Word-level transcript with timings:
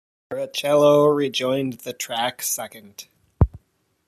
Barrichello 0.31 1.15
rejoined 1.15 1.73
the 1.81 1.93
track 1.93 2.41
second. 2.41 3.05